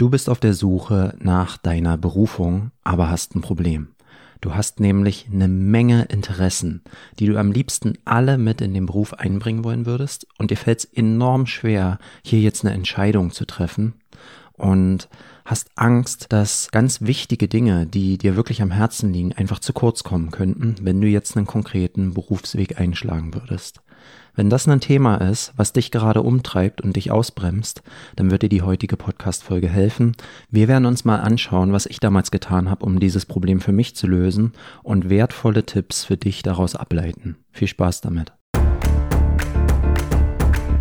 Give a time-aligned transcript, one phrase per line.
[0.00, 3.88] Du bist auf der Suche nach deiner Berufung, aber hast ein Problem.
[4.40, 6.80] Du hast nämlich eine Menge Interessen,
[7.18, 10.78] die du am liebsten alle mit in den Beruf einbringen wollen würdest und dir fällt
[10.78, 13.92] es enorm schwer, hier jetzt eine Entscheidung zu treffen
[14.54, 15.10] und
[15.44, 20.02] hast Angst, dass ganz wichtige Dinge, die dir wirklich am Herzen liegen, einfach zu kurz
[20.02, 23.82] kommen könnten, wenn du jetzt einen konkreten Berufsweg einschlagen würdest.
[24.34, 27.82] Wenn das ein Thema ist, was dich gerade umtreibt und dich ausbremst,
[28.16, 30.16] dann wird dir die heutige Podcast-Folge helfen.
[30.50, 33.96] Wir werden uns mal anschauen, was ich damals getan habe, um dieses Problem für mich
[33.96, 34.52] zu lösen
[34.82, 37.36] und wertvolle Tipps für dich daraus ableiten.
[37.50, 38.32] Viel Spaß damit.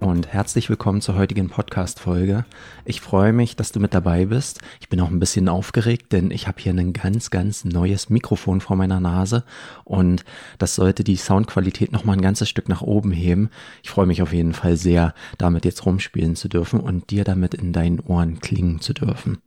[0.00, 2.46] und herzlich willkommen zur heutigen Podcast-Folge.
[2.86, 4.60] Ich freue mich, dass du mit dabei bist.
[4.80, 8.62] Ich bin auch ein bisschen aufgeregt, denn ich habe hier ein ganz, ganz neues Mikrofon
[8.62, 9.44] vor meiner Nase
[9.84, 10.24] und
[10.58, 13.50] das sollte die Soundqualität noch mal ein ganzes Stück nach oben heben.
[13.82, 17.52] Ich freue mich auf jeden Fall sehr, damit jetzt rumspielen zu dürfen und dir damit
[17.52, 19.38] in deinen Ohren klingen zu dürfen.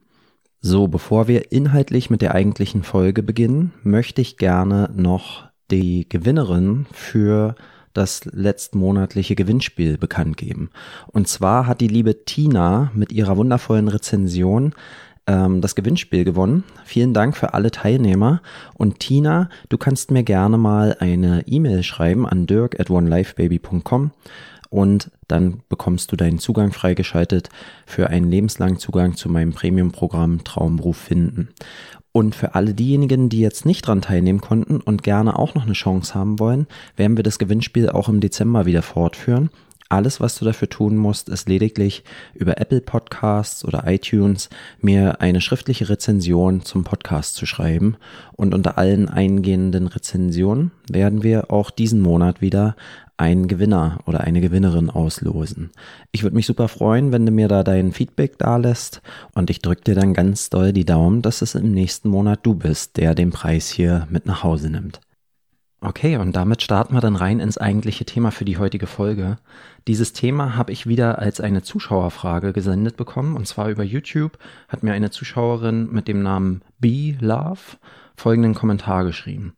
[0.62, 6.86] So, bevor wir inhaltlich mit der eigentlichen Folge beginnen, möchte ich gerne noch die Gewinnerin
[6.92, 7.56] für
[7.94, 10.70] das letztmonatliche Gewinnspiel bekannt geben.
[11.08, 14.74] Und zwar hat die liebe Tina mit ihrer wundervollen Rezension
[15.28, 16.64] ähm, das Gewinnspiel gewonnen.
[16.86, 18.42] Vielen Dank für alle Teilnehmer.
[18.74, 24.12] Und Tina, du kannst mir gerne mal eine E-Mail schreiben an dirk at onelifebaby.com
[24.70, 27.50] und dann bekommst du deinen Zugang freigeschaltet
[27.86, 31.50] für einen lebenslangen Zugang zu meinem Premium-Programm Traumberuf finden.
[32.16, 35.74] Und für alle diejenigen, die jetzt nicht dran teilnehmen konnten und gerne auch noch eine
[35.74, 39.50] Chance haben wollen, werden wir das Gewinnspiel auch im Dezember wieder fortführen.
[39.90, 42.04] Alles, was du dafür tun musst, ist lediglich
[42.34, 47.98] über Apple Podcasts oder iTunes mir eine schriftliche Rezension zum Podcast zu schreiben.
[48.32, 52.76] Und unter allen eingehenden Rezensionen werden wir auch diesen Monat wieder
[53.18, 55.72] einen Gewinner oder eine Gewinnerin auslosen.
[56.12, 59.02] Ich würde mich super freuen, wenn du mir da dein Feedback da lässt
[59.34, 62.56] und ich drücke dir dann ganz doll die Daumen, dass es im nächsten Monat du
[62.56, 65.00] bist, der den Preis hier mit nach Hause nimmt.
[65.86, 69.36] Okay, und damit starten wir dann rein ins eigentliche Thema für die heutige Folge.
[69.86, 74.38] Dieses Thema habe ich wieder als eine Zuschauerfrage gesendet bekommen, und zwar über YouTube
[74.70, 77.60] hat mir eine Zuschauerin mit dem Namen Be Love
[78.16, 79.56] folgenden Kommentar geschrieben.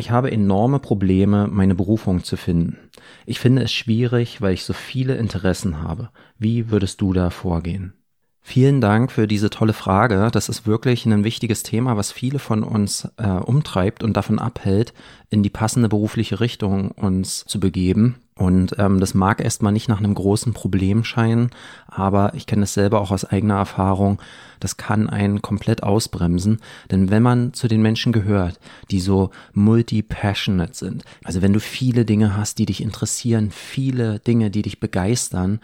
[0.00, 2.78] Ich habe enorme Probleme, meine Berufung zu finden.
[3.26, 6.10] Ich finde es schwierig, weil ich so viele Interessen habe.
[6.38, 7.94] Wie würdest du da vorgehen?
[8.40, 10.30] Vielen Dank für diese tolle Frage.
[10.32, 14.94] Das ist wirklich ein wichtiges Thema, was viele von uns äh, umtreibt und davon abhält,
[15.30, 18.20] in die passende berufliche Richtung uns zu begeben.
[18.38, 21.50] Und ähm, das mag erstmal nicht nach einem großen Problem scheinen,
[21.88, 24.22] aber ich kenne es selber auch aus eigener Erfahrung.
[24.60, 26.60] Das kann einen komplett ausbremsen.
[26.88, 28.60] Denn wenn man zu den Menschen gehört,
[28.92, 34.52] die so multi-passionate sind, also wenn du viele Dinge hast, die dich interessieren, viele Dinge,
[34.52, 35.58] die dich begeistern,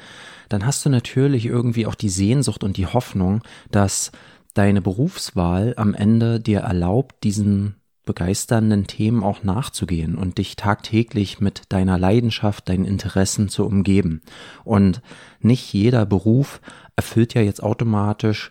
[0.49, 4.11] dann hast du natürlich irgendwie auch die Sehnsucht und die Hoffnung, dass
[4.55, 11.63] deine Berufswahl am Ende dir erlaubt, diesen begeisternden Themen auch nachzugehen und dich tagtäglich mit
[11.71, 14.23] deiner Leidenschaft, deinen Interessen zu umgeben.
[14.65, 15.01] Und
[15.41, 16.61] nicht jeder Beruf
[16.97, 18.51] erfüllt ja jetzt automatisch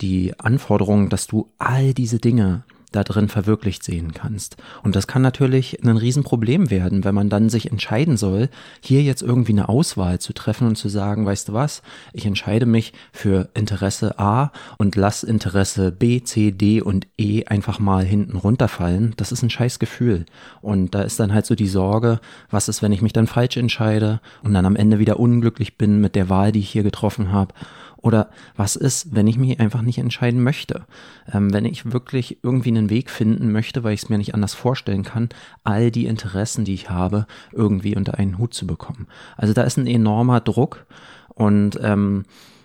[0.00, 4.56] die Anforderung, dass du all diese Dinge da drin verwirklicht sehen kannst.
[4.82, 8.48] Und das kann natürlich ein Riesenproblem werden, wenn man dann sich entscheiden soll,
[8.80, 11.82] hier jetzt irgendwie eine Auswahl zu treffen und zu sagen, weißt du was,
[12.12, 17.78] ich entscheide mich für Interesse A und lass Interesse B, C, D und E einfach
[17.78, 19.14] mal hinten runterfallen.
[19.16, 20.26] Das ist ein scheiß Gefühl.
[20.60, 22.20] Und da ist dann halt so die Sorge,
[22.50, 26.00] was ist, wenn ich mich dann falsch entscheide und dann am Ende wieder unglücklich bin
[26.00, 27.54] mit der Wahl, die ich hier getroffen habe.
[28.02, 30.84] Oder was ist, wenn ich mich einfach nicht entscheiden möchte?
[31.32, 34.54] Ähm, wenn ich wirklich irgendwie einen Weg finden möchte, weil ich es mir nicht anders
[34.54, 35.28] vorstellen kann,
[35.62, 39.06] all die Interessen, die ich habe, irgendwie unter einen Hut zu bekommen.
[39.36, 40.86] Also da ist ein enormer Druck
[41.28, 42.24] und ähm,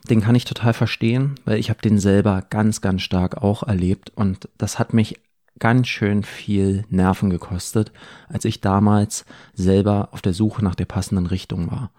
[0.09, 4.12] den kann ich total verstehen, weil ich habe den selber ganz, ganz stark auch erlebt
[4.15, 5.19] und das hat mich
[5.59, 7.91] ganz schön viel Nerven gekostet,
[8.27, 11.91] als ich damals selber auf der Suche nach der passenden Richtung war.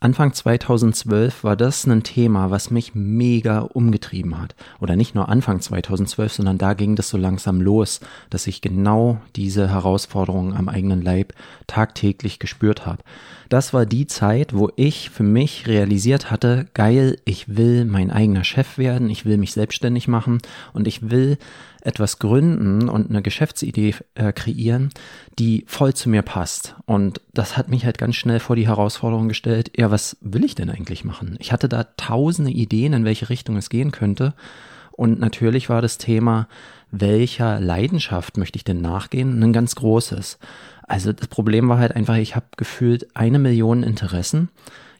[0.00, 4.54] Anfang 2012 war das ein Thema, was mich mega umgetrieben hat.
[4.80, 9.18] Oder nicht nur Anfang 2012, sondern da ging das so langsam los, dass ich genau
[9.34, 11.32] diese Herausforderungen am eigenen Leib
[11.66, 13.02] tagtäglich gespürt habe.
[13.54, 18.42] Das war die Zeit, wo ich für mich realisiert hatte, geil, ich will mein eigener
[18.42, 20.40] Chef werden, ich will mich selbstständig machen
[20.72, 21.38] und ich will
[21.80, 24.90] etwas gründen und eine Geschäftsidee äh, kreieren,
[25.38, 26.74] die voll zu mir passt.
[26.84, 30.56] Und das hat mich halt ganz schnell vor die Herausforderung gestellt, ja, was will ich
[30.56, 31.36] denn eigentlich machen?
[31.38, 34.34] Ich hatte da tausende Ideen, in welche Richtung es gehen könnte.
[34.96, 36.48] Und natürlich war das Thema,
[36.90, 40.38] welcher Leidenschaft möchte ich denn nachgehen, ein ganz großes.
[40.84, 44.50] Also das Problem war halt einfach, ich habe gefühlt eine Million Interessen.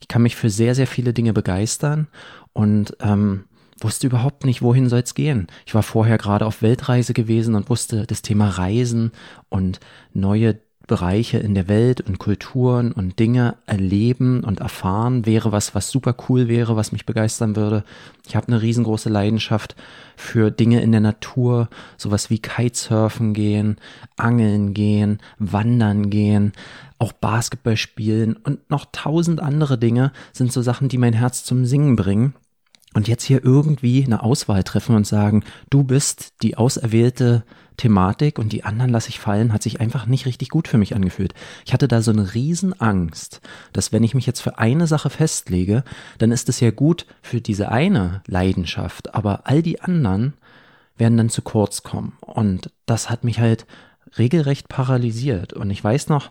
[0.01, 2.09] Ich kann mich für sehr, sehr viele Dinge begeistern
[2.53, 3.45] und ähm,
[3.81, 5.47] wusste überhaupt nicht, wohin soll es gehen.
[5.67, 9.13] Ich war vorher gerade auf Weltreise gewesen und wusste das Thema Reisen
[9.49, 9.79] und
[10.13, 15.91] neue Bereiche in der Welt und Kulturen und Dinge erleben und erfahren wäre was, was
[15.91, 17.85] super cool wäre, was mich begeistern würde.
[18.27, 19.77] Ich habe eine riesengroße Leidenschaft
[20.17, 23.79] für Dinge in der Natur, sowas wie Kitesurfen gehen,
[24.17, 26.53] Angeln gehen, Wandern gehen,
[26.99, 31.65] auch Basketball spielen und noch tausend andere Dinge sind so Sachen, die mein Herz zum
[31.65, 32.35] Singen bringen.
[32.95, 37.45] Und jetzt hier irgendwie eine Auswahl treffen und sagen, du bist die auserwählte
[37.77, 40.95] Thematik und die anderen lasse ich fallen, hat sich einfach nicht richtig gut für mich
[40.95, 41.35] angefühlt.
[41.67, 43.41] Ich hatte da so eine Riesenangst,
[43.73, 45.83] dass wenn ich mich jetzt für eine Sache festlege,
[46.19, 50.35] dann ist es ja gut für diese eine Leidenschaft, aber all die anderen
[50.97, 52.13] werden dann zu kurz kommen.
[52.21, 53.67] Und das hat mich halt
[54.17, 55.53] regelrecht paralysiert.
[55.53, 56.31] Und ich weiß noch,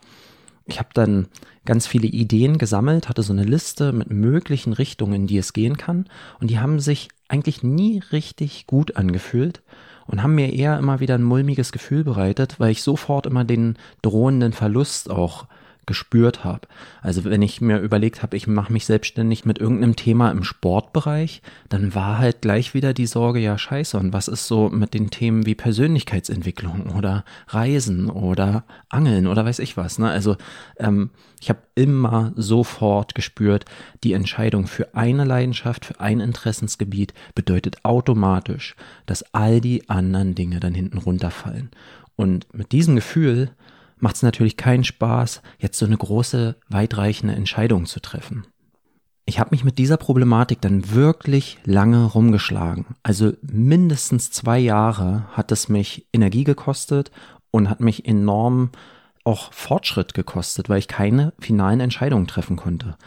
[0.66, 1.28] ich habe dann
[1.66, 5.78] ganz viele Ideen gesammelt, hatte so eine Liste mit möglichen Richtungen, in die es gehen
[5.78, 6.06] kann.
[6.40, 9.62] Und die haben sich eigentlich nie richtig gut angefühlt
[10.06, 13.78] und haben mir eher immer wieder ein mulmiges Gefühl bereitet, weil ich sofort immer den
[14.02, 15.48] drohenden Verlust auch
[15.86, 16.68] gespürt habe.
[17.02, 21.42] Also wenn ich mir überlegt habe, ich mache mich selbstständig mit irgendeinem Thema im Sportbereich,
[21.70, 25.10] dann war halt gleich wieder die Sorge, ja scheiße, und was ist so mit den
[25.10, 30.00] Themen wie Persönlichkeitsentwicklung oder Reisen oder Angeln oder weiß ich was.
[30.00, 30.10] Ne?
[30.10, 30.38] Also
[30.78, 31.10] ähm,
[31.42, 33.66] ich habe immer sofort gespürt,
[34.04, 38.76] die Entscheidung für eine Leidenschaft, für ein Interessensgebiet bedeutet automatisch,
[39.06, 41.70] dass all die anderen Dinge dann hinten runterfallen.
[42.16, 43.50] Und mit diesem Gefühl
[44.04, 48.46] macht es natürlich keinen Spaß, jetzt so eine große, weitreichende Entscheidung zu treffen.
[49.26, 52.86] Ich habe mich mit dieser Problematik dann wirklich lange rumgeschlagen.
[53.02, 57.12] Also mindestens zwei Jahre hat es mich Energie gekostet
[57.50, 58.72] und hat mich enorm
[59.24, 62.98] auch Fortschritt gekostet, weil ich keine finalen Entscheidungen treffen konnte.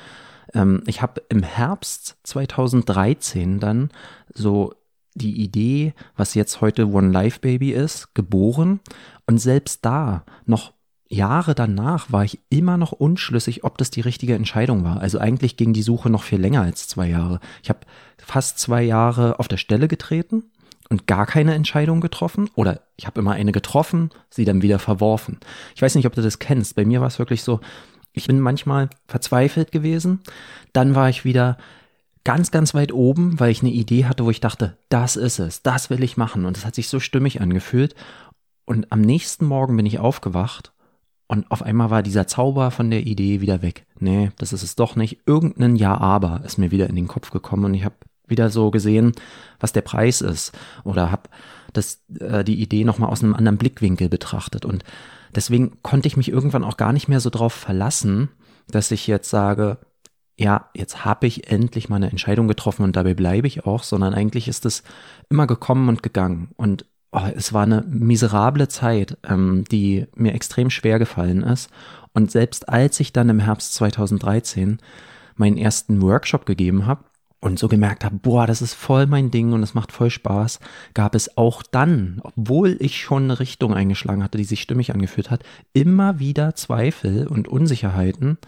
[0.55, 3.91] Ähm, ich habe im Herbst 2013 dann
[4.33, 4.73] so
[5.15, 8.81] die Idee, was jetzt heute One Life Baby ist, geboren.
[9.27, 10.73] Und selbst da, noch
[11.09, 15.01] Jahre danach war ich immer noch unschlüssig, ob das die richtige Entscheidung war.
[15.01, 17.41] Also eigentlich ging die Suche noch viel länger als zwei Jahre.
[17.63, 17.81] Ich habe
[18.19, 20.45] fast zwei Jahre auf der Stelle getreten
[20.89, 25.39] und gar keine Entscheidung getroffen oder ich habe immer eine getroffen, sie dann wieder verworfen.
[25.75, 26.75] Ich weiß nicht, ob du das kennst.
[26.75, 27.61] Bei mir war es wirklich so,
[28.13, 30.21] ich bin manchmal verzweifelt gewesen,
[30.73, 31.59] dann war ich wieder
[32.25, 35.63] ganz, ganz weit oben, weil ich eine Idee hatte, wo ich dachte, das ist es,
[35.63, 37.95] das will ich machen und es hat sich so stimmig angefühlt
[38.65, 40.73] und am nächsten Morgen bin ich aufgewacht
[41.29, 43.87] und auf einmal war dieser Zauber von der Idee wieder weg.
[43.99, 45.23] Nee, das ist es doch nicht.
[45.27, 47.97] Irgendein Ja aber ist mir wieder in den Kopf gekommen und ich habe
[48.29, 49.13] wieder so gesehen,
[49.61, 50.53] was der Preis ist
[50.85, 51.29] oder habe
[51.73, 54.85] das äh, die Idee noch mal aus einem anderen Blickwinkel betrachtet und
[55.35, 58.29] deswegen konnte ich mich irgendwann auch gar nicht mehr so drauf verlassen,
[58.69, 59.79] dass ich jetzt sage,
[60.37, 64.15] ja, jetzt habe ich endlich mal eine Entscheidung getroffen und dabei bleibe ich auch, sondern
[64.15, 64.83] eigentlich ist es
[65.29, 70.71] immer gekommen und gegangen und oh, es war eine miserable Zeit, ähm, die mir extrem
[70.71, 71.71] schwer gefallen ist.
[72.13, 74.79] Und selbst als ich dann im Herbst 2013
[75.37, 77.05] meinen ersten Workshop gegeben habe
[77.41, 80.59] und so gemerkt habe, boah, das ist voll mein Ding und es macht voll Spaß,
[80.95, 85.31] gab es auch dann, obwohl ich schon eine Richtung eingeschlagen hatte, die sich stimmig angefühlt
[85.31, 88.39] hat, immer wieder Zweifel und Unsicherheiten,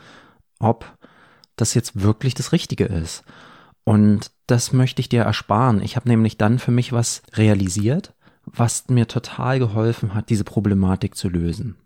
[0.58, 0.96] ob
[1.56, 3.22] das jetzt wirklich das Richtige ist.
[3.84, 5.82] Und das möchte ich dir ersparen.
[5.82, 8.14] Ich habe nämlich dann für mich was realisiert
[8.54, 11.76] was mir total geholfen hat, diese Problematik zu lösen.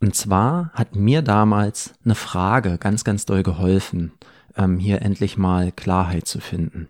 [0.00, 4.12] Und zwar hat mir damals eine Frage ganz, ganz doll geholfen,
[4.56, 6.88] ähm, hier endlich mal Klarheit zu finden.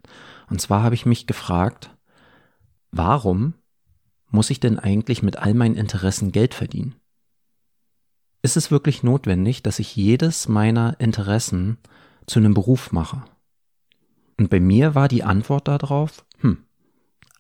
[0.51, 1.91] Und zwar habe ich mich gefragt,
[2.91, 3.55] warum
[4.31, 6.95] muss ich denn eigentlich mit all meinen Interessen Geld verdienen?
[8.43, 11.79] Ist es wirklich notwendig, dass ich jedes meiner Interessen
[12.27, 13.25] zu einem Beruf mache?
[14.39, 16.59] Und bei mir war die Antwort darauf, hm,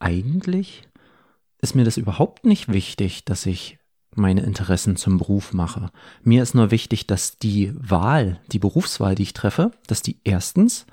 [0.00, 0.87] eigentlich
[1.60, 3.78] ist mir das überhaupt nicht wichtig, dass ich
[4.14, 5.90] meine Interessen zum Beruf mache.
[6.22, 10.86] Mir ist nur wichtig, dass die Wahl, die Berufswahl, die ich treffe, dass die erstens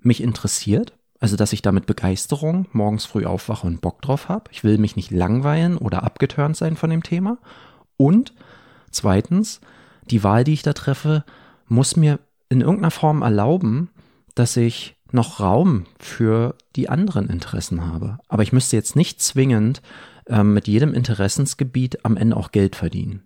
[0.00, 4.50] mich interessiert, also dass ich da mit Begeisterung morgens früh aufwache und Bock drauf habe.
[4.52, 7.38] Ich will mich nicht langweilen oder abgeturnt sein von dem Thema.
[7.96, 8.34] Und
[8.90, 9.60] zweitens,
[10.10, 11.24] die Wahl, die ich da treffe,
[11.66, 13.90] muss mir in irgendeiner Form erlauben,
[14.34, 18.18] dass ich noch Raum für die anderen Interessen habe.
[18.28, 19.82] Aber ich müsste jetzt nicht zwingend
[20.26, 23.22] äh, mit jedem Interessensgebiet am Ende auch Geld verdienen.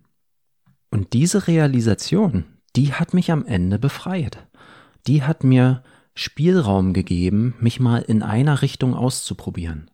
[0.91, 2.45] Und diese Realisation,
[2.77, 4.47] die hat mich am Ende befreit.
[5.07, 5.83] Die hat mir
[6.15, 9.91] Spielraum gegeben, mich mal in einer Richtung auszuprobieren.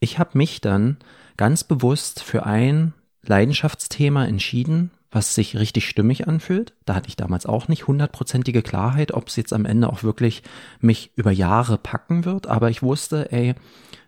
[0.00, 0.98] Ich habe mich dann
[1.36, 6.74] ganz bewusst für ein Leidenschaftsthema entschieden, was sich richtig stimmig anfühlt.
[6.84, 10.42] Da hatte ich damals auch nicht hundertprozentige Klarheit, ob es jetzt am Ende auch wirklich
[10.80, 13.54] mich über Jahre packen wird, aber ich wusste, ey,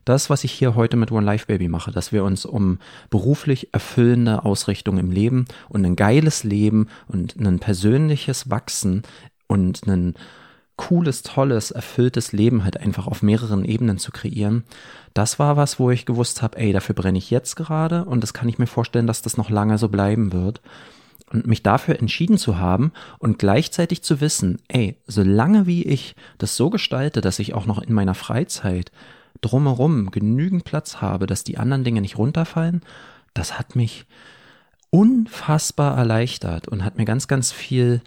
[0.04, 2.78] das, was ich hier heute mit One Life Baby mache, dass wir uns um
[3.10, 9.02] beruflich erfüllende Ausrichtung im Leben und ein geiles Leben und ein persönliches Wachsen
[9.46, 10.14] und ein
[10.80, 14.64] cooles, tolles, erfülltes Leben halt einfach auf mehreren Ebenen zu kreieren.
[15.12, 18.32] Das war was, wo ich gewusst habe, ey, dafür brenne ich jetzt gerade und das
[18.32, 20.62] kann ich mir vorstellen, dass das noch lange so bleiben wird.
[21.30, 26.56] Und mich dafür entschieden zu haben und gleichzeitig zu wissen, ey, solange wie ich das
[26.56, 28.90] so gestalte, dass ich auch noch in meiner Freizeit
[29.42, 32.80] drumherum genügend Platz habe, dass die anderen Dinge nicht runterfallen,
[33.34, 34.06] das hat mich
[34.88, 38.00] unfassbar erleichtert und hat mir ganz, ganz viel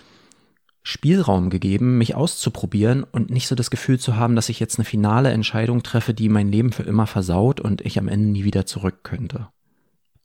[0.84, 4.86] Spielraum gegeben, mich auszuprobieren und nicht so das Gefühl zu haben, dass ich jetzt eine
[4.86, 8.66] finale Entscheidung treffe, die mein Leben für immer versaut und ich am Ende nie wieder
[8.66, 9.48] zurück könnte.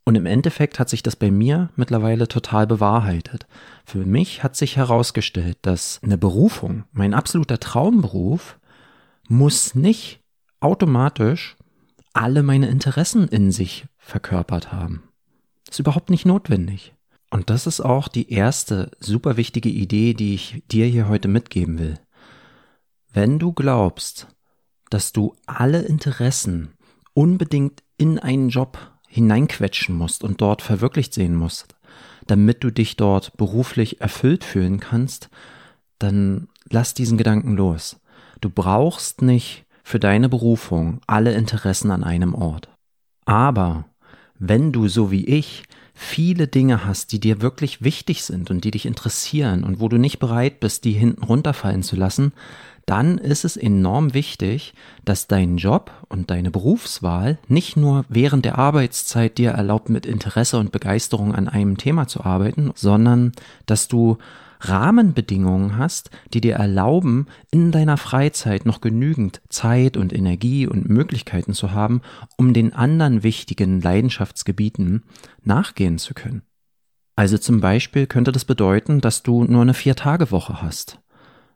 [0.05, 3.47] Und im Endeffekt hat sich das bei mir mittlerweile total bewahrheitet.
[3.85, 8.59] Für mich hat sich herausgestellt, dass eine Berufung, mein absoluter Traumberuf,
[9.29, 10.21] muss nicht
[10.61, 11.57] automatisch
[12.15, 15.05] alle meine Interessen in sich verkörpert haben.
[15.67, 16.95] Das ist überhaupt nicht notwendig.
[17.31, 21.79] Und das ist auch die erste super wichtige Idee, die ich dir hier heute mitgeben
[21.79, 21.99] will.
[23.13, 24.29] Wenn du glaubst,
[24.91, 26.75] dass du alle Interessen
[27.15, 31.75] unbedingt in einen Job hineinquetschen musst und dort verwirklicht sehen musst,
[32.27, 35.31] damit du dich dort beruflich erfüllt fühlen kannst,
[35.99, 38.01] dann lass diesen Gedanken los.
[38.41, 42.69] Du brauchst nicht für deine Berufung alle Interessen an einem Ort.
[43.25, 43.87] Aber
[44.39, 45.65] wenn du so wie ich
[45.99, 49.99] viele Dinge hast, die dir wirklich wichtig sind und die dich interessieren und wo du
[49.99, 52.33] nicht bereit bist, die hinten runterfallen zu lassen,
[52.87, 54.75] dann ist es enorm wichtig,
[55.05, 60.59] dass dein Job und deine Berufswahl nicht nur während der Arbeitszeit dir erlaubt, mit Interesse
[60.59, 63.33] und Begeisterung an einem Thema zu arbeiten, sondern
[63.67, 64.19] dass du
[64.61, 71.55] Rahmenbedingungen hast, die dir erlauben, in deiner Freizeit noch genügend Zeit und Energie und Möglichkeiten
[71.55, 72.03] zu haben,
[72.37, 75.05] um den anderen wichtigen Leidenschaftsgebieten
[75.43, 76.43] nachgehen zu können.
[77.17, 81.01] Also zum Beispiel könnte das bedeuten, dass du nur eine Vier-Tage-Woche hast,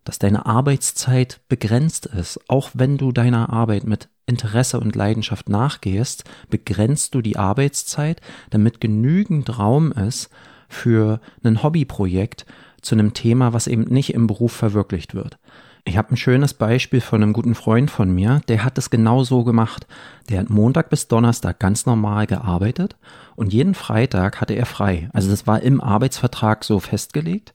[0.02, 6.24] dass deine Arbeitszeit begrenzt ist, auch wenn du deiner Arbeit mit Interesse und Leidenschaft nachgehst,
[6.48, 10.30] begrenzt du die Arbeitszeit, damit genügend Raum ist
[10.68, 12.46] für ein Hobbyprojekt,
[12.82, 15.38] zu einem Thema, was eben nicht im Beruf verwirklicht wird.
[15.84, 19.24] Ich habe ein schönes Beispiel von einem guten Freund von mir, der hat es genau
[19.24, 19.86] so gemacht.
[20.28, 22.96] Der hat Montag bis Donnerstag ganz normal gearbeitet
[23.34, 25.08] und jeden Freitag hatte er frei.
[25.12, 27.52] Also das war im Arbeitsvertrag so festgelegt.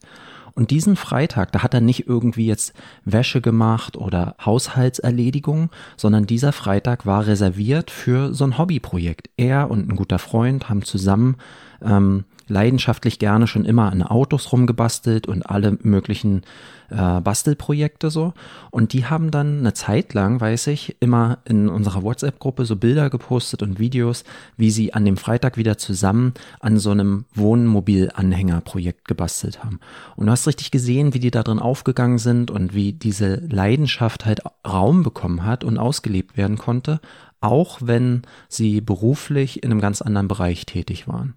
[0.54, 6.52] Und diesen Freitag, da hat er nicht irgendwie jetzt Wäsche gemacht oder Haushaltserledigungen, sondern dieser
[6.52, 9.30] Freitag war reserviert für so ein Hobbyprojekt.
[9.36, 11.36] Er und ein guter Freund haben zusammen
[11.80, 16.42] ähm, leidenschaftlich gerne schon immer an Autos rumgebastelt und alle möglichen
[16.90, 18.32] äh, Bastelprojekte so.
[18.70, 23.10] Und die haben dann eine Zeit lang, weiß ich, immer in unserer WhatsApp-Gruppe so Bilder
[23.10, 24.24] gepostet und Videos,
[24.56, 29.80] wie sie an dem Freitag wieder zusammen an so einem Wohnmobilanhängerprojekt gebastelt haben.
[30.16, 34.24] Und du hast richtig gesehen, wie die da drin aufgegangen sind und wie diese Leidenschaft
[34.24, 37.00] halt Raum bekommen hat und ausgelebt werden konnte,
[37.40, 41.34] auch wenn sie beruflich in einem ganz anderen Bereich tätig waren.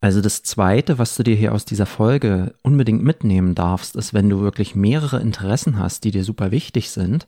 [0.00, 4.28] Also das Zweite, was du dir hier aus dieser Folge unbedingt mitnehmen darfst, ist, wenn
[4.28, 7.26] du wirklich mehrere Interessen hast, die dir super wichtig sind,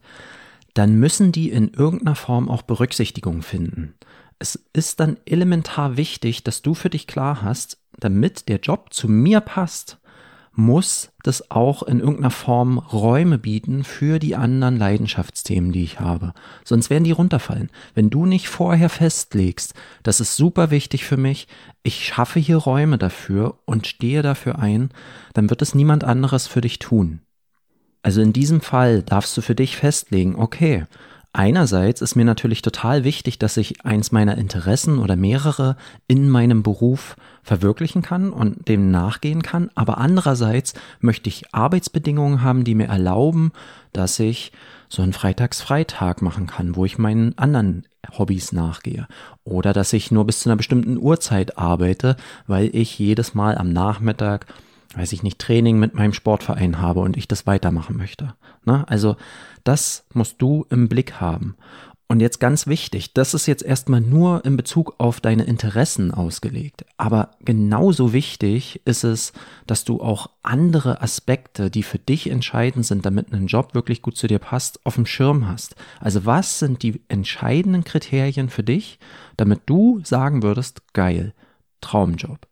[0.75, 3.95] dann müssen die in irgendeiner Form auch Berücksichtigung finden.
[4.39, 9.09] Es ist dann elementar wichtig, dass du für dich klar hast, damit der Job zu
[9.09, 9.99] mir passt,
[10.59, 16.35] muss das auch in irgendeiner Form Räume bieten für die anderen Leidenschaftsthemen, die ich habe.
[16.65, 17.71] Sonst werden die runterfallen.
[17.95, 21.47] Wenn du nicht vorher festlegst, das ist super wichtig für mich,
[21.85, 24.91] ich schaffe hier Räume dafür und stehe dafür ein,
[25.33, 27.21] dann wird es niemand anderes für dich tun.
[28.03, 30.87] Also in diesem Fall darfst du für dich festlegen, okay,
[31.33, 36.63] Einerseits ist mir natürlich total wichtig, dass ich eins meiner Interessen oder mehrere in meinem
[36.63, 37.17] Beruf
[37.49, 39.71] verwirklichen kann und dem nachgehen kann.
[39.75, 43.53] Aber andererseits möchte ich Arbeitsbedingungen haben, die mir erlauben,
[43.93, 44.53] dass ich
[44.89, 47.87] so einen Freitagsfreitag machen kann, wo ich meinen anderen
[48.17, 49.09] Hobbys nachgehe.
[49.45, 53.73] Oder dass ich nur bis zu einer bestimmten Uhrzeit arbeite, weil ich jedes Mal am
[53.73, 54.47] Nachmittag
[54.95, 58.35] weiß ich nicht, Training mit meinem Sportverein habe und ich das weitermachen möchte.
[58.65, 58.85] Ne?
[58.89, 59.17] Also
[59.63, 61.57] das musst du im Blick haben.
[62.11, 66.87] Und jetzt ganz wichtig, das ist jetzt erstmal nur in Bezug auf deine Interessen ausgelegt.
[66.97, 69.35] Aber genauso wichtig ist es,
[69.67, 74.17] dass du auch andere Aspekte, die für dich entscheidend sind, damit ein Job wirklich gut
[74.17, 75.77] zu dir passt, auf dem Schirm hast.
[76.01, 78.99] Also was sind die entscheidenden Kriterien für dich,
[79.37, 81.35] damit du sagen würdest, geil,
[81.83, 82.49] Traumjob.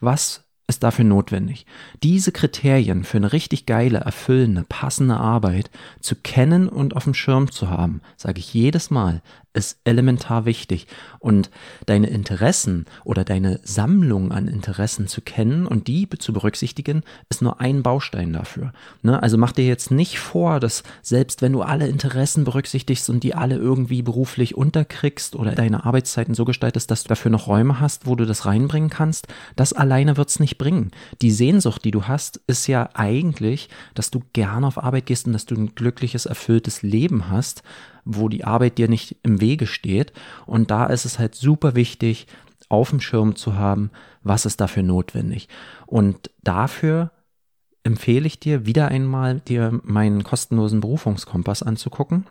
[0.00, 1.66] Was ist dafür notwendig,
[2.02, 7.50] diese Kriterien für eine richtig geile, erfüllende, passende Arbeit zu kennen und auf dem Schirm
[7.50, 9.20] zu haben, sage ich jedes Mal,
[9.54, 10.86] ist elementar wichtig.
[11.18, 11.50] Und
[11.86, 17.60] deine Interessen oder deine Sammlung an Interessen zu kennen und die zu berücksichtigen, ist nur
[17.60, 18.72] ein Baustein dafür.
[19.02, 19.22] Ne?
[19.22, 23.34] Also mach dir jetzt nicht vor, dass selbst wenn du alle Interessen berücksichtigst und die
[23.34, 28.06] alle irgendwie beruflich unterkriegst oder deine Arbeitszeiten so gestaltest, dass du dafür noch Räume hast,
[28.06, 30.90] wo du das reinbringen kannst, das alleine wird's nicht bringen.
[31.20, 35.32] Die Sehnsucht, die du hast, ist ja eigentlich, dass du gerne auf Arbeit gehst und
[35.32, 37.62] dass du ein glückliches, erfülltes Leben hast
[38.04, 40.12] wo die Arbeit dir nicht im Wege steht.
[40.46, 42.26] Und da ist es halt super wichtig,
[42.68, 43.90] auf dem Schirm zu haben,
[44.22, 45.48] was ist dafür notwendig.
[45.86, 47.10] Und dafür
[47.84, 52.26] empfehle ich dir wieder einmal, dir meinen kostenlosen Berufungskompass anzugucken.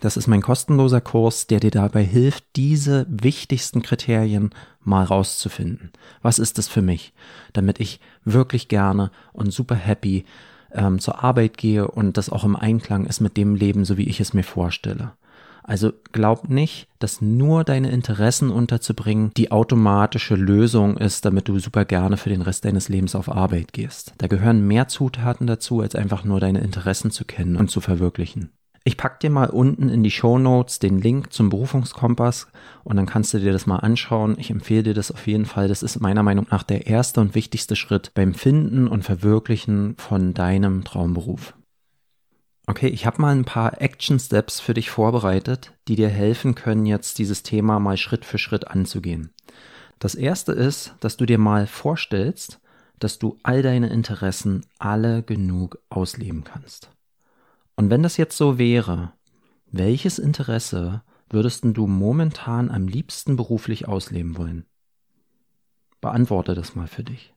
[0.00, 4.50] Das ist mein kostenloser Kurs, der dir dabei hilft, diese wichtigsten Kriterien
[4.80, 5.92] mal rauszufinden.
[6.22, 7.12] Was ist es für mich,
[7.52, 10.24] damit ich wirklich gerne und super happy
[10.74, 14.08] ähm, zur Arbeit gehe und das auch im Einklang ist mit dem Leben, so wie
[14.08, 15.12] ich es mir vorstelle.
[15.64, 21.84] Also glaub nicht, dass nur deine Interessen unterzubringen die automatische Lösung ist, damit du super
[21.84, 24.12] gerne für den Rest deines Lebens auf Arbeit gehst.
[24.18, 28.50] Da gehören mehr Zutaten dazu, als einfach nur deine Interessen zu kennen und zu verwirklichen.
[28.84, 32.48] Ich pack dir mal unten in die Show Notes den Link zum Berufungskompass
[32.82, 34.36] und dann kannst du dir das mal anschauen.
[34.38, 35.68] Ich empfehle dir das auf jeden Fall.
[35.68, 40.34] Das ist meiner Meinung nach der erste und wichtigste Schritt beim Finden und Verwirklichen von
[40.34, 41.54] deinem Traumberuf.
[42.66, 46.86] Okay, ich habe mal ein paar Action Steps für dich vorbereitet, die dir helfen können,
[46.86, 49.30] jetzt dieses Thema mal Schritt für Schritt anzugehen.
[49.98, 52.60] Das erste ist, dass du dir mal vorstellst,
[52.98, 56.91] dass du all deine Interessen alle genug ausleben kannst.
[57.76, 59.12] Und wenn das jetzt so wäre,
[59.70, 64.66] welches Interesse würdest du momentan am liebsten beruflich ausleben wollen?
[66.00, 67.32] Beantworte das mal für dich.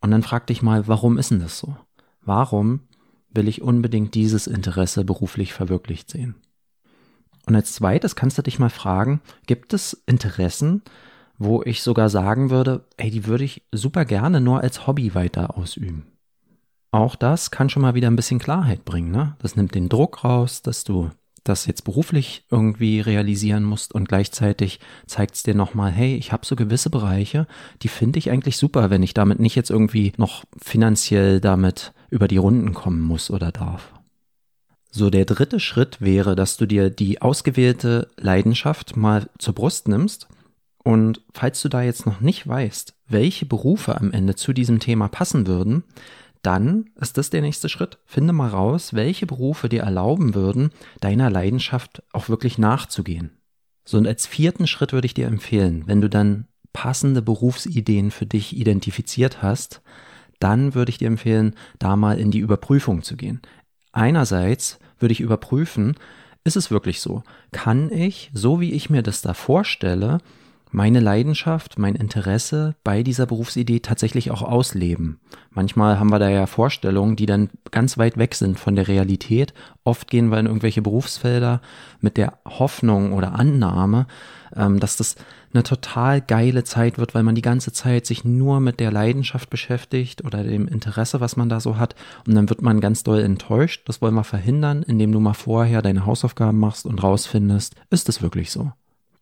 [0.00, 1.76] Und dann frag dich mal, warum ist denn das so?
[2.22, 2.80] Warum
[3.30, 6.36] will ich unbedingt dieses Interesse beruflich verwirklicht sehen?
[7.46, 10.82] Und als zweites kannst du dich mal fragen, gibt es Interessen,
[11.38, 15.56] wo ich sogar sagen würde, ey, die würde ich super gerne nur als Hobby weiter
[15.56, 16.11] ausüben?
[16.92, 19.10] Auch das kann schon mal wieder ein bisschen Klarheit bringen.
[19.10, 19.34] Ne?
[19.40, 21.10] Das nimmt den Druck raus, dass du
[21.42, 26.46] das jetzt beruflich irgendwie realisieren musst und gleichzeitig zeigt es dir nochmal, hey, ich habe
[26.46, 27.48] so gewisse Bereiche,
[27.82, 32.28] die finde ich eigentlich super, wenn ich damit nicht jetzt irgendwie noch finanziell damit über
[32.28, 33.92] die Runden kommen muss oder darf.
[34.90, 40.28] So, der dritte Schritt wäre, dass du dir die ausgewählte Leidenschaft mal zur Brust nimmst
[40.84, 45.08] und falls du da jetzt noch nicht weißt, welche Berufe am Ende zu diesem Thema
[45.08, 45.84] passen würden,
[46.42, 47.98] dann ist das der nächste Schritt.
[48.04, 53.30] Finde mal raus, welche Berufe dir erlauben würden, deiner Leidenschaft auch wirklich nachzugehen.
[53.84, 58.26] So, und als vierten Schritt würde ich dir empfehlen, wenn du dann passende Berufsideen für
[58.26, 59.82] dich identifiziert hast,
[60.38, 63.40] dann würde ich dir empfehlen, da mal in die Überprüfung zu gehen.
[63.92, 65.94] Einerseits würde ich überprüfen,
[66.44, 67.22] ist es wirklich so?
[67.52, 70.18] Kann ich, so wie ich mir das da vorstelle,
[70.72, 75.20] meine Leidenschaft, mein Interesse bei dieser Berufsidee tatsächlich auch ausleben.
[75.50, 79.52] Manchmal haben wir da ja Vorstellungen, die dann ganz weit weg sind von der Realität.
[79.84, 81.60] Oft gehen wir in irgendwelche Berufsfelder
[82.00, 84.06] mit der Hoffnung oder Annahme,
[84.56, 85.16] ähm, dass das
[85.52, 89.50] eine total geile Zeit wird, weil man die ganze Zeit sich nur mit der Leidenschaft
[89.50, 91.94] beschäftigt oder dem Interesse, was man da so hat.
[92.26, 93.82] Und dann wird man ganz doll enttäuscht.
[93.86, 98.22] Das wollen wir verhindern, indem du mal vorher deine Hausaufgaben machst und rausfindest, ist es
[98.22, 98.72] wirklich so?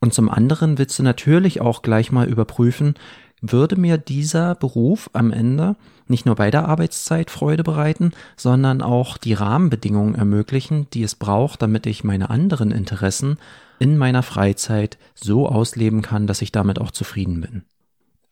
[0.01, 2.95] Und zum anderen willst du natürlich auch gleich mal überprüfen,
[3.43, 5.77] würde mir dieser Beruf am Ende
[6.09, 11.63] nicht nur bei der Arbeitszeit Freude bereiten, sondern auch die Rahmenbedingungen ermöglichen, die es braucht,
[11.63, 13.39] damit ich meine anderen Interessen
[13.79, 17.63] in meiner Freizeit so ausleben kann, dass ich damit auch zufrieden bin.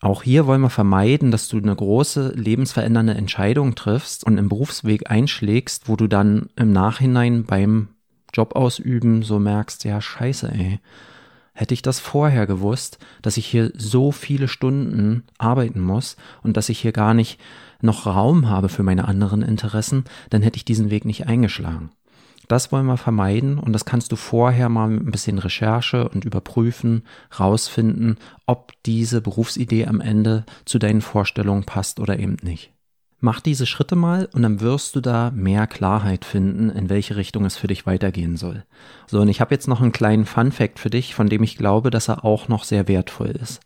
[0.01, 5.11] Auch hier wollen wir vermeiden, dass du eine große lebensverändernde Entscheidung triffst und im Berufsweg
[5.11, 7.89] einschlägst, wo du dann im Nachhinein beim
[8.33, 10.81] Job ausüben so merkst, ja scheiße, ey,
[11.59, 16.69] Hätte ich das vorher gewusst, dass ich hier so viele Stunden arbeiten muss und dass
[16.69, 17.41] ich hier gar nicht
[17.81, 21.91] noch Raum habe für meine anderen Interessen, dann hätte ich diesen Weg nicht eingeschlagen.
[22.47, 26.25] Das wollen wir vermeiden und das kannst du vorher mal mit ein bisschen Recherche und
[26.25, 27.03] Überprüfen
[27.41, 32.71] rausfinden, ob diese Berufsidee am Ende zu deinen Vorstellungen passt oder eben nicht.
[33.21, 37.45] Mach diese Schritte mal und dann wirst du da mehr Klarheit finden, in welche Richtung
[37.45, 38.65] es für dich weitergehen soll.
[39.09, 41.57] So, und ich habe jetzt noch einen kleinen Fun fact für dich, von dem ich
[41.57, 43.61] glaube, dass er auch noch sehr wertvoll ist.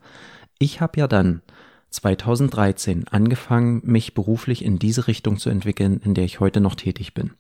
[0.59, 1.43] Ich habe ja dann
[1.91, 7.13] 2013 angefangen, mich beruflich in diese Richtung zu entwickeln, in der ich heute noch tätig
[7.13, 7.33] bin.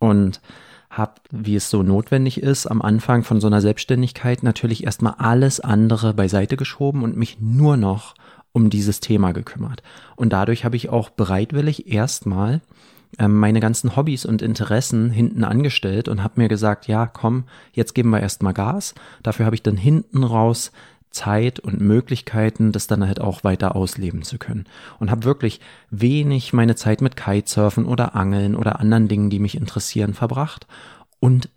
[0.00, 0.40] Und
[0.90, 5.60] habe, wie es so notwendig ist, am Anfang von so einer Selbstständigkeit natürlich erstmal alles
[5.60, 8.14] andere beiseite geschoben und mich nur noch
[8.52, 9.82] um dieses Thema gekümmert.
[10.16, 12.60] Und dadurch habe ich auch bereitwillig erstmal
[13.18, 17.94] ähm, meine ganzen Hobbys und Interessen hinten angestellt und habe mir gesagt, ja, komm, jetzt
[17.94, 18.94] geben wir erstmal Gas.
[19.22, 20.72] Dafür habe ich dann hinten raus
[21.10, 24.66] Zeit und Möglichkeiten, das dann halt auch weiter ausleben zu können.
[25.00, 25.60] Und habe wirklich
[25.90, 30.68] wenig meine Zeit mit Kitesurfen oder Angeln oder anderen Dingen, die mich interessieren, verbracht.
[31.18, 31.48] Und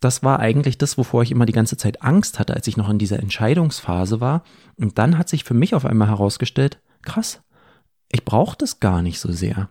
[0.00, 2.88] das war eigentlich das, wovor ich immer die ganze Zeit Angst hatte, als ich noch
[2.88, 4.44] in dieser Entscheidungsphase war.
[4.76, 7.42] Und dann hat sich für mich auf einmal herausgestellt, krass,
[8.10, 9.68] ich brauche das gar nicht so sehr.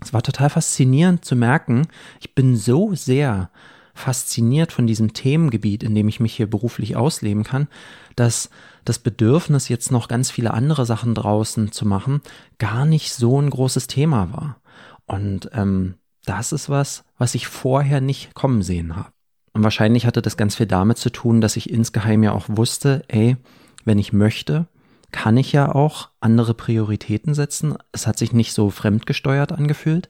[0.00, 1.86] Es war total faszinierend zu merken,
[2.20, 3.50] ich bin so sehr
[3.94, 7.68] fasziniert von diesem Themengebiet, in dem ich mich hier beruflich ausleben kann,
[8.16, 8.50] dass
[8.84, 12.22] das Bedürfnis, jetzt noch ganz viele andere Sachen draußen zu machen,
[12.58, 14.60] gar nicht so ein großes Thema war.
[15.06, 19.10] Und ähm, das ist was, was ich vorher nicht kommen sehen habe.
[19.52, 23.02] Und wahrscheinlich hatte das ganz viel damit zu tun, dass ich insgeheim ja auch wusste,
[23.08, 23.36] ey,
[23.84, 24.66] wenn ich möchte,
[25.12, 27.76] kann ich ja auch andere Prioritäten setzen.
[27.92, 30.08] Es hat sich nicht so fremdgesteuert angefühlt,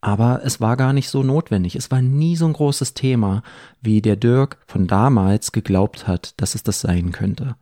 [0.00, 1.74] aber es war gar nicht so notwendig.
[1.74, 3.42] Es war nie so ein großes Thema,
[3.80, 7.56] wie der Dirk von damals geglaubt hat, dass es das sein könnte.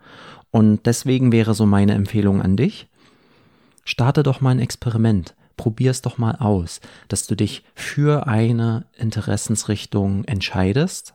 [0.51, 2.89] Und deswegen wäre so meine Empfehlung an dich,
[3.85, 10.25] starte doch mal ein Experiment probier's doch mal aus, dass du dich für eine Interessensrichtung
[10.25, 11.15] entscheidest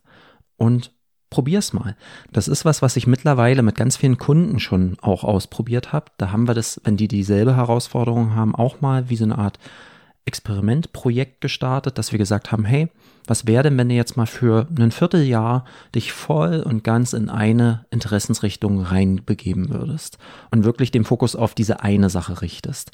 [0.58, 0.91] und
[1.30, 1.95] probier's mal.
[2.32, 6.12] Das ist was, was ich mittlerweile mit ganz vielen Kunden schon auch ausprobiert habe.
[6.17, 9.58] Da haben wir das, wenn die dieselbe Herausforderung haben, auch mal wie so eine Art
[10.25, 12.89] Experimentprojekt gestartet, dass wir gesagt haben, hey,
[13.25, 17.30] was wäre denn, wenn du jetzt mal für ein Vierteljahr dich voll und ganz in
[17.30, 20.19] eine Interessensrichtung reinbegeben würdest
[20.51, 22.91] und wirklich den Fokus auf diese eine Sache richtest?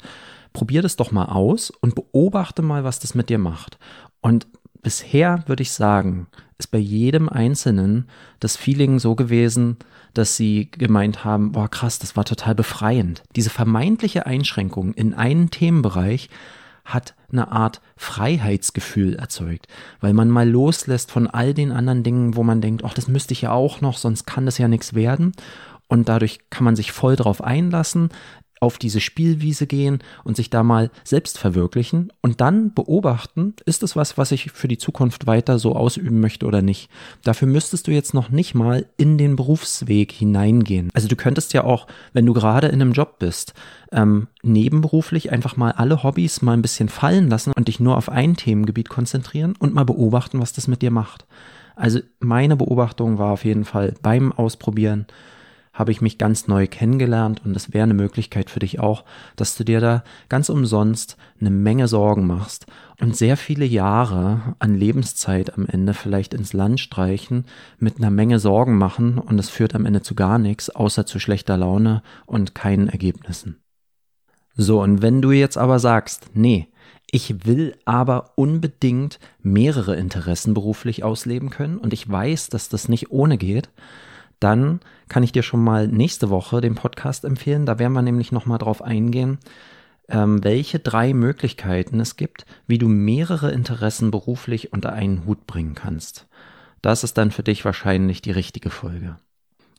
[0.52, 3.78] Probier das doch mal aus und beobachte mal, was das mit dir macht.
[4.20, 4.46] Und
[4.82, 6.26] bisher würde ich sagen,
[6.58, 8.08] ist bei jedem Einzelnen
[8.40, 9.76] das Feeling so gewesen,
[10.14, 13.22] dass sie gemeint haben, boah krass, das war total befreiend.
[13.36, 16.28] Diese vermeintliche Einschränkung in einen Themenbereich
[16.84, 19.68] hat eine Art Freiheitsgefühl erzeugt,
[20.00, 23.34] weil man mal loslässt von all den anderen Dingen, wo man denkt, ach, das müsste
[23.34, 25.32] ich ja auch noch, sonst kann das ja nichts werden.
[25.86, 28.10] Und dadurch kann man sich voll drauf einlassen,
[28.60, 33.96] auf diese Spielwiese gehen und sich da mal selbst verwirklichen und dann beobachten, ist es
[33.96, 36.90] was, was ich für die Zukunft weiter so ausüben möchte oder nicht.
[37.24, 40.90] Dafür müsstest du jetzt noch nicht mal in den Berufsweg hineingehen.
[40.94, 43.54] Also du könntest ja auch, wenn du gerade in einem Job bist,
[43.92, 48.08] ähm, nebenberuflich einfach mal alle Hobbys mal ein bisschen fallen lassen und dich nur auf
[48.08, 51.26] ein Themengebiet konzentrieren und mal beobachten, was das mit dir macht.
[51.76, 55.06] Also meine Beobachtung war auf jeden Fall beim Ausprobieren,
[55.78, 59.04] habe ich mich ganz neu kennengelernt und es wäre eine Möglichkeit für dich auch,
[59.36, 62.66] dass du dir da ganz umsonst eine Menge Sorgen machst
[63.00, 67.44] und sehr viele Jahre an Lebenszeit am Ende vielleicht ins Land streichen,
[67.78, 71.20] mit einer Menge Sorgen machen und es führt am Ende zu gar nichts, außer zu
[71.20, 73.62] schlechter Laune und keinen Ergebnissen.
[74.56, 76.66] So, und wenn du jetzt aber sagst, nee,
[77.08, 83.12] ich will aber unbedingt mehrere Interessen beruflich ausleben können und ich weiß, dass das nicht
[83.12, 83.70] ohne geht,
[84.40, 87.66] dann kann ich dir schon mal nächste Woche den Podcast empfehlen.
[87.66, 89.38] Da werden wir nämlich nochmal drauf eingehen,
[90.08, 95.74] ähm, welche drei Möglichkeiten es gibt, wie du mehrere Interessen beruflich unter einen Hut bringen
[95.74, 96.26] kannst.
[96.82, 99.16] Das ist dann für dich wahrscheinlich die richtige Folge.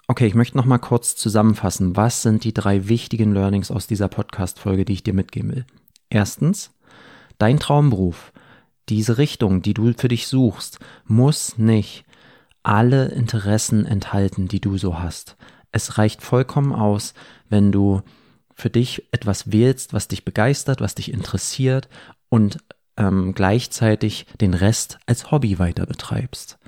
[0.07, 1.95] Okay, ich möchte nochmal kurz zusammenfassen.
[1.95, 5.65] Was sind die drei wichtigen Learnings aus dieser Podcast-Folge, die ich dir mitgeben will?
[6.09, 6.71] Erstens,
[7.37, 8.33] dein Traumberuf,
[8.89, 12.05] diese Richtung, die du für dich suchst, muss nicht
[12.63, 15.37] alle Interessen enthalten, die du so hast.
[15.71, 17.13] Es reicht vollkommen aus,
[17.47, 18.01] wenn du
[18.53, 21.87] für dich etwas wählst, was dich begeistert, was dich interessiert
[22.27, 22.57] und
[22.97, 26.59] ähm, gleichzeitig den Rest als Hobby weiter betreibst.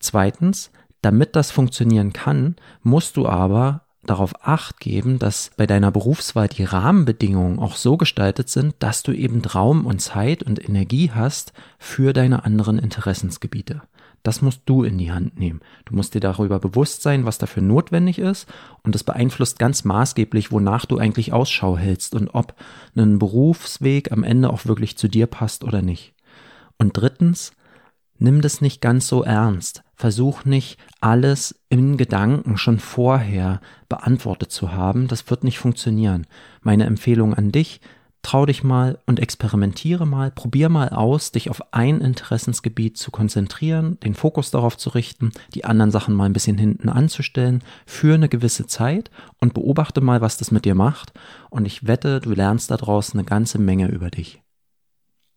[0.00, 0.70] Zweitens,
[1.02, 6.64] damit das funktionieren kann, musst du aber darauf acht geben, dass bei deiner Berufswahl die
[6.64, 12.12] Rahmenbedingungen auch so gestaltet sind, dass du eben Raum und Zeit und Energie hast für
[12.12, 13.82] deine anderen Interessensgebiete.
[14.26, 15.60] Das musst du in die Hand nehmen.
[15.84, 18.48] Du musst dir darüber bewusst sein, was dafür notwendig ist
[18.82, 22.56] und das beeinflusst ganz maßgeblich, wonach du eigentlich Ausschau hältst und ob
[22.96, 26.12] ein Berufsweg am Ende auch wirklich zu dir passt oder nicht.
[26.76, 27.52] Und drittens,
[28.18, 29.84] nimm das nicht ganz so ernst.
[29.94, 35.06] Versuch nicht alles in Gedanken schon vorher beantwortet zu haben.
[35.06, 36.26] Das wird nicht funktionieren.
[36.62, 37.80] Meine Empfehlung an dich,
[38.26, 44.00] trau dich mal und experimentiere mal, probier mal aus, dich auf ein Interessensgebiet zu konzentrieren,
[44.00, 48.28] den Fokus darauf zu richten, die anderen Sachen mal ein bisschen hinten anzustellen für eine
[48.28, 51.12] gewisse Zeit und beobachte mal, was das mit dir macht.
[51.50, 54.42] Und ich wette, du lernst daraus eine ganze Menge über dich.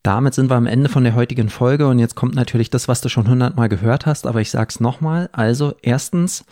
[0.02, 3.02] Damit sind wir am Ende von der heutigen Folge und jetzt kommt natürlich das, was
[3.02, 5.30] du schon hundertmal gehört hast, aber ich sag's nochmal.
[5.32, 6.44] Also erstens,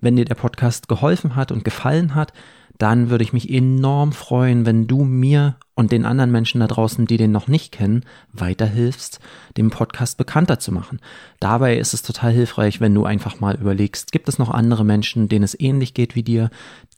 [0.00, 2.32] wenn dir der Podcast geholfen hat und gefallen hat,
[2.78, 7.06] dann würde ich mich enorm freuen, wenn du mir und den anderen Menschen da draußen,
[7.06, 9.20] die den noch nicht kennen, weiterhilfst,
[9.56, 11.00] den Podcast bekannter zu machen.
[11.40, 15.28] Dabei ist es total hilfreich, wenn du einfach mal überlegst, gibt es noch andere Menschen,
[15.28, 16.50] denen es ähnlich geht wie dir,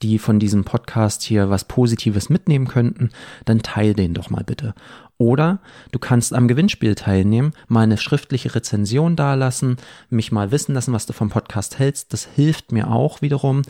[0.02, 3.10] die von diesem Podcast hier was Positives mitnehmen könnten,
[3.44, 4.74] dann teil den doch mal bitte.
[5.18, 5.60] Oder
[5.92, 9.76] du kannst am Gewinnspiel teilnehmen, mal eine schriftliche Rezension dalassen,
[10.10, 12.12] mich mal wissen lassen, was du vom Podcast hältst.
[12.12, 13.62] Das hilft mir auch wiederum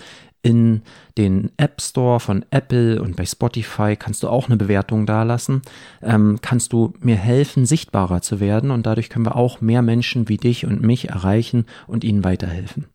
[0.45, 0.83] in
[1.17, 5.63] den App Store von Apple und bei Spotify kannst du auch eine Bewertung dalassen.
[6.03, 10.29] Ähm, kannst du mir helfen, sichtbarer zu werden und dadurch können wir auch mehr Menschen
[10.29, 12.87] wie dich und mich erreichen und ihnen weiterhelfen.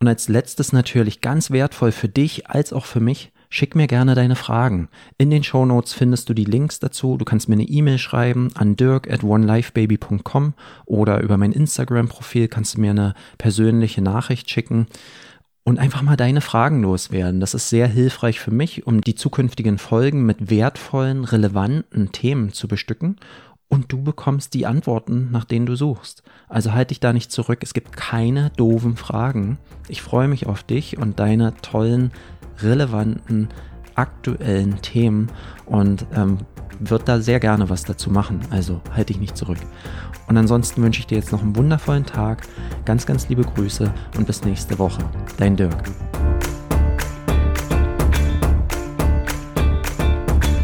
[0.00, 4.14] Und als letztes natürlich ganz wertvoll für dich als auch für mich, Schick mir gerne
[4.14, 4.88] deine Fragen.
[5.18, 7.16] In den Show Notes findest du die Links dazu.
[7.16, 10.54] Du kannst mir eine E-Mail schreiben an dirk at onelifebaby.com
[10.84, 14.86] oder über mein Instagram-Profil kannst du mir eine persönliche Nachricht schicken
[15.66, 17.40] und einfach mal deine Fragen loswerden.
[17.40, 22.68] Das ist sehr hilfreich für mich, um die zukünftigen Folgen mit wertvollen, relevanten Themen zu
[22.68, 23.16] bestücken.
[23.68, 26.22] Und du bekommst die Antworten, nach denen du suchst.
[26.48, 27.58] Also halt dich da nicht zurück.
[27.62, 29.58] Es gibt keine doofen Fragen.
[29.88, 32.12] Ich freue mich auf dich und deine tollen,
[32.60, 33.48] relevanten,
[33.94, 35.28] aktuellen Themen
[35.64, 36.38] und ähm,
[36.78, 38.40] wird da sehr gerne was dazu machen.
[38.50, 39.58] Also halte dich nicht zurück.
[40.28, 42.42] Und ansonsten wünsche ich dir jetzt noch einen wundervollen Tag.
[42.84, 45.02] Ganz, ganz liebe Grüße und bis nächste Woche.
[45.38, 45.84] Dein Dirk.